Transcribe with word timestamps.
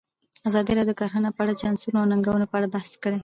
ازادي 0.49 0.71
راډیو 0.77 0.89
د 0.91 0.97
کرهنه 0.99 1.29
په 1.35 1.39
اړه 1.43 1.51
د 1.53 1.59
چانسونو 1.61 1.97
او 2.01 2.09
ننګونو 2.11 2.45
په 2.51 2.55
اړه 2.57 2.71
بحث 2.75 2.91
کړی. 3.03 3.19